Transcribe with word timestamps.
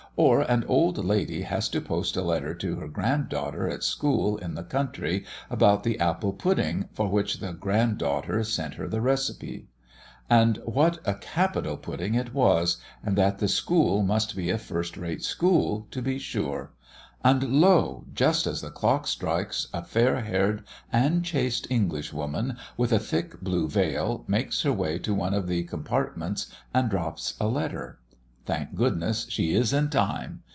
Or 0.17 0.41
an 0.41 0.65
old 0.65 1.03
lady 1.03 1.43
has 1.43 1.69
to 1.69 1.79
post 1.79 2.17
a 2.17 2.21
letter 2.21 2.53
to 2.53 2.75
her 2.81 2.89
grand 2.89 3.29
daughter 3.29 3.69
at 3.69 3.81
school 3.81 4.35
in 4.37 4.55
the 4.55 4.63
country, 4.63 5.23
about 5.49 5.83
the 5.83 5.97
apple 6.01 6.33
pudding, 6.33 6.89
for 6.93 7.07
which 7.07 7.39
the 7.39 7.53
grand 7.53 7.99
daughter 7.99 8.43
sent 8.43 8.73
her 8.73 8.89
the 8.89 8.99
receipt; 8.99 9.69
and 10.29 10.57
what 10.65 10.99
a 11.05 11.13
capital 11.15 11.77
pudding 11.77 12.13
it 12.15 12.33
was, 12.33 12.75
and 13.01 13.17
that 13.17 13.39
the 13.39 13.47
school 13.47 14.03
must 14.03 14.35
be 14.35 14.49
a 14.49 14.57
first 14.57 14.97
rate 14.97 15.23
school 15.23 15.87
to 15.91 16.01
be 16.01 16.19
sure! 16.19 16.73
And 17.23 17.41
lo! 17.61 18.03
just 18.13 18.45
as 18.45 18.59
the 18.61 18.69
clock 18.69 19.07
strikes, 19.07 19.69
a 19.73 19.81
fair 19.81 20.19
haired 20.21 20.63
and 20.91 21.23
chaste 21.23 21.65
English 21.71 22.11
woman, 22.11 22.57
with 22.75 22.91
a 22.91 22.99
thick 22.99 23.39
blue 23.39 23.69
veil, 23.69 24.25
makes 24.27 24.61
her 24.63 24.73
way 24.73 24.99
to 24.99 25.15
one 25.15 25.33
of 25.33 25.47
the 25.47 25.63
compartments 25.63 26.47
and 26.73 26.89
drops 26.89 27.35
a 27.39 27.47
letter. 27.47 27.97
Thank 28.43 28.73
goodness, 28.73 29.27
she 29.29 29.53
is 29.53 29.71
in 29.71 29.91
time! 29.91 30.41